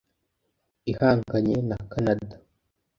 [0.91, 2.35] Ihanganye na Canada